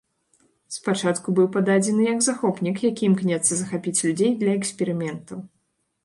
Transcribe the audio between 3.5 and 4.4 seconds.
захапіць людзей